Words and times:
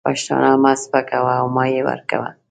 پښتانه 0.07 0.51
مه 0.63 0.71
سپکوه 0.81 1.33
او 1.39 1.45
مه 1.55 1.63
یې 1.73 1.81
ورکوه. 1.89 2.29